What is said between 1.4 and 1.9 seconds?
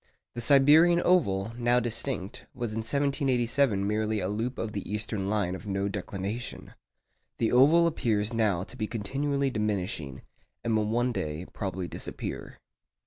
now